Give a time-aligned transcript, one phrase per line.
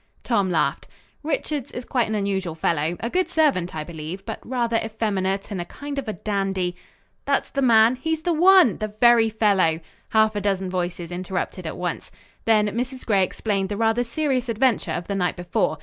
[0.23, 0.87] Tom laughed.
[1.21, 5.61] "Richards is quite an unusual fellow, a good servant I believe, but rather effeminate and
[5.61, 6.75] a kind of a dandy"
[7.25, 9.79] "That's the man!" "He's the one!" "The very fellow!"
[10.09, 12.09] Half a dozen voices interrupted at once.
[12.45, 13.05] Then Mrs.
[13.05, 15.77] Gray explained the rather serious adventure of the night before.